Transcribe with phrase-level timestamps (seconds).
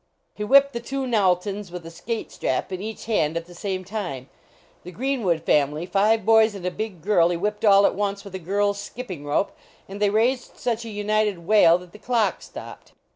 [0.33, 3.83] He whipped the two Knowltons with a skate strap in each hand at the same
[3.85, 4.29] time;
[4.81, 8.33] the Greenwood family, five boys and a big girl, he whipped all at once with
[8.33, 9.55] a girl s skipping rope,
[9.87, 12.93] and they raised such a united wail that the clock stopped.